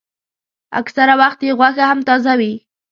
اکثره 0.79 1.13
وخت 1.21 1.39
یې 1.47 1.51
غوښه 1.59 1.83
هم 1.89 1.99
تازه 2.07 2.33
وي. 2.39 2.53